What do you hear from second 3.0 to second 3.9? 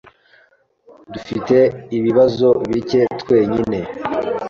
twenyine.